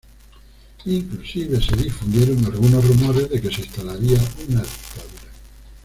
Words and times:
Inclusive 0.85 1.61
se 1.61 1.75
difundieron 1.75 2.43
algunos 2.45 2.83
rumores 2.83 3.29
de 3.29 3.39
que 3.39 3.51
se 3.53 3.61
instalaría 3.61 4.17
una 4.49 4.63
dictadura. 4.63 5.29